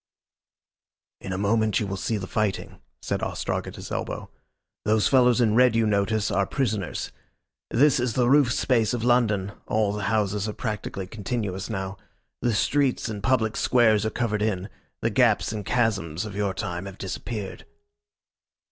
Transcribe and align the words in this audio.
"In 1.19 1.31
a 1.31 1.37
moment 1.37 1.79
you 1.79 1.85
will 1.85 1.95
see 1.95 2.17
the 2.17 2.25
fighting," 2.25 2.79
said 3.03 3.21
Ostrog 3.21 3.67
at 3.67 3.75
his 3.75 3.91
elbow. 3.91 4.31
"Those 4.83 5.07
fellows 5.07 5.39
in 5.39 5.53
red 5.53 5.75
you 5.75 5.85
notice 5.85 6.31
are 6.31 6.47
prisoners. 6.47 7.11
This 7.69 7.99
is 7.99 8.15
the 8.15 8.27
roof 8.27 8.51
space 8.51 8.95
of 8.95 9.03
London 9.03 9.51
all 9.67 9.93
the 9.93 10.05
houses 10.05 10.49
are 10.49 10.53
practically 10.53 11.05
continuous 11.05 11.69
now. 11.69 11.97
The 12.41 12.55
streets 12.55 13.09
and 13.09 13.21
public 13.21 13.55
squares 13.55 14.03
are 14.03 14.09
covered 14.09 14.41
in. 14.41 14.69
The 15.03 15.11
gaps 15.11 15.51
and 15.51 15.63
chasms 15.63 16.25
of 16.25 16.35
your 16.35 16.55
time 16.55 16.87
have 16.87 16.97
disappeared." 16.97 17.67